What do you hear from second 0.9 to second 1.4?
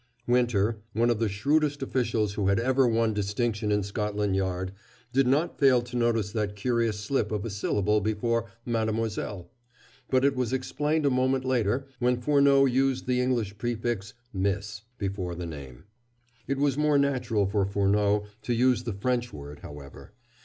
one of the